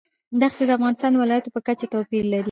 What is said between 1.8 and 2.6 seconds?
توپیر لري.